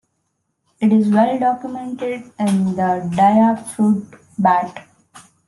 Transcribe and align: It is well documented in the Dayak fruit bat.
It 0.79 0.91
is 0.91 1.09
well 1.09 1.37
documented 1.37 2.31
in 2.39 2.75
the 2.75 3.07
Dayak 3.15 3.63
fruit 3.67 4.07
bat. 4.35 4.87